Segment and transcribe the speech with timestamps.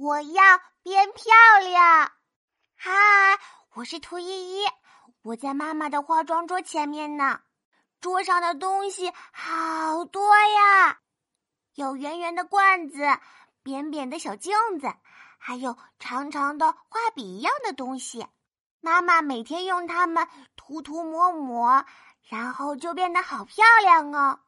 [0.00, 0.42] 我要
[0.82, 1.24] 变漂
[1.62, 2.10] 亮。
[2.74, 2.90] 嗨，
[3.74, 4.66] 我是兔依依，
[5.20, 7.42] 我在妈妈的化妆桌前面呢。
[8.00, 11.00] 桌上的东西好多呀，
[11.74, 12.96] 有圆圆的罐子，
[13.62, 14.90] 扁扁的小镜子，
[15.36, 18.26] 还有长长的画笔一样的东西。
[18.80, 20.26] 妈妈每天用它们
[20.56, 21.84] 涂涂抹抹，
[22.22, 24.40] 然后就变得好漂亮哦。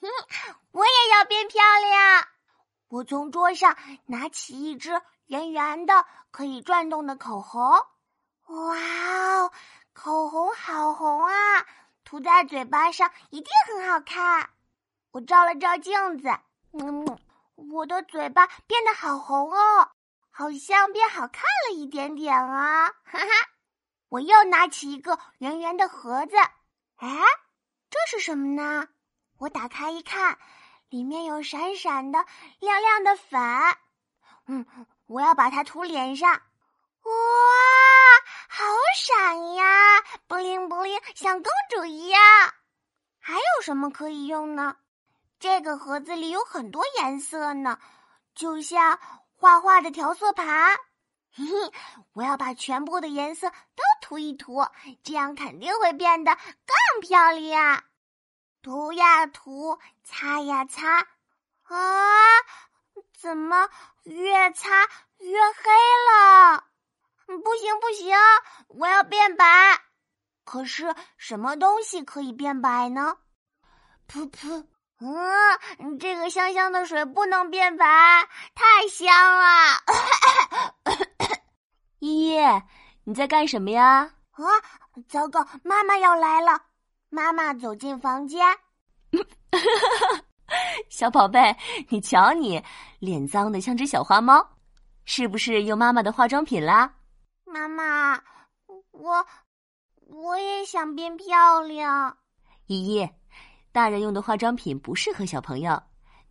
[0.00, 0.08] 哼，
[0.72, 2.26] 我也要变漂亮。
[2.92, 3.74] 我从桌上
[4.04, 7.62] 拿起一支圆圆的、可以转动的口红。
[8.48, 8.76] 哇
[9.38, 9.50] 哦，
[9.94, 11.32] 口红好红啊！
[12.04, 14.50] 涂在嘴巴上一定很好看。
[15.10, 16.28] 我照了照镜子，
[16.72, 17.18] 嗯，
[17.54, 19.88] 我的嘴巴变得好红哦，
[20.30, 22.88] 好像变好看了一点点啊！
[23.04, 23.26] 哈哈，
[24.10, 26.36] 我又拿起一个圆圆的盒子，
[26.96, 27.08] 哎，
[27.88, 28.86] 这是什么呢？
[29.38, 30.38] 我打开一看，
[30.92, 32.22] 里面有闪闪的、
[32.60, 33.40] 亮亮的粉。
[34.46, 34.66] 嗯，
[35.06, 36.30] 我要把它涂脸上。
[36.30, 37.10] 哇！
[38.50, 38.62] 好
[38.94, 39.64] 闪呀，
[40.26, 42.20] 布灵布灵，像公主一样。
[43.18, 44.76] 还有什么可以用呢？
[45.40, 47.78] 这个盒子里有很多颜色呢，
[48.34, 49.00] 就像
[49.34, 50.76] 画画的调色盘。
[51.34, 51.72] 嘿嘿，
[52.12, 54.62] 我要把全部的颜色都涂一涂，
[55.02, 57.82] 这样肯定会变得更漂亮。
[58.62, 61.00] 涂呀涂，擦呀擦，
[61.64, 61.76] 啊，
[63.20, 63.68] 怎么
[64.04, 64.68] 越擦
[65.18, 65.70] 越黑
[66.12, 66.62] 了？
[67.26, 68.16] 不行不行，
[68.68, 69.80] 我要变白。
[70.44, 73.16] 可是什么东西可以变白呢？
[74.08, 74.64] 噗噗，
[75.00, 79.82] 嗯，这个香香的水不能变白，太香了。
[81.98, 82.40] 依依，
[83.02, 84.14] 你在干什么呀？
[84.30, 84.44] 啊，
[85.08, 86.62] 糟糕，妈妈要来了。
[87.14, 88.42] 妈妈走进房间，
[90.88, 91.54] 小宝贝，
[91.90, 92.58] 你瞧你，
[93.00, 94.42] 脸脏的像只小花猫，
[95.04, 96.90] 是不是用妈妈的化妆品啦？
[97.44, 98.18] 妈妈，
[98.92, 99.26] 我
[100.08, 102.16] 我也想变漂亮。
[102.66, 103.06] 依依，
[103.72, 105.78] 大人用的化妆品不适合小朋友，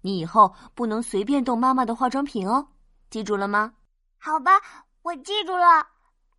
[0.01, 2.67] 你以后不能随便动妈妈的化妆品哦，
[3.11, 3.71] 记住了吗？
[4.17, 4.59] 好吧，
[5.03, 5.87] 我记住了。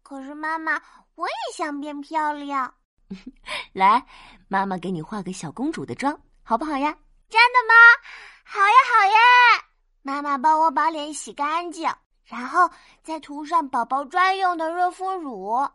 [0.02, 0.82] 可是妈妈，
[1.14, 2.74] 我也想变漂亮。
[3.72, 4.04] 来，
[4.48, 6.96] 妈妈给你画个小公主的妆，好不好呀？
[7.28, 7.74] 真的吗？
[8.44, 9.64] 好呀，好呀！
[10.02, 11.90] 妈妈帮我把脸洗干净。
[12.24, 12.70] 然后
[13.02, 15.68] 再涂上宝宝专用的润肤乳，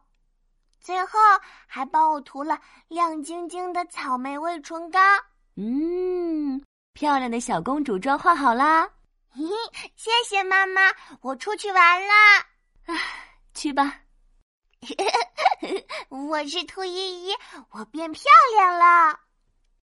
[0.79, 1.19] 最后
[1.67, 4.99] 还帮我涂了亮晶晶的草莓味唇膏。
[5.55, 8.89] 嗯，漂亮的小公主妆化好啦！
[9.29, 10.81] 嘿嘿，谢谢妈妈，
[11.21, 12.39] 我出去玩啦！
[12.85, 12.95] 啊，
[13.53, 14.01] 去吧。
[16.27, 17.33] 我是兔依依，
[17.71, 18.21] 我变漂
[18.57, 19.26] 亮了。